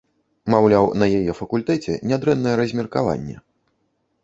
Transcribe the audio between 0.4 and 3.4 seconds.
Маўляў, на яе факультэце нядрэннае размеркаванне.